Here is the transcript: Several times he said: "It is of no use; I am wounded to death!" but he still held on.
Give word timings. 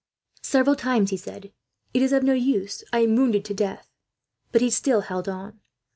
Several 0.41 0.75
times 0.75 1.11
he 1.11 1.15
said: 1.17 1.51
"It 1.93 2.01
is 2.01 2.11
of 2.11 2.23
no 2.23 2.33
use; 2.33 2.83
I 2.91 3.01
am 3.01 3.15
wounded 3.15 3.45
to 3.45 3.53
death!" 3.53 3.87
but 4.51 4.61
he 4.61 4.71
still 4.71 5.01
held 5.01 5.29
on. 5.29 5.59